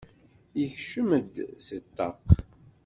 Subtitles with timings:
[0.59, 2.25] Yekcem-d seg ṭṭaq.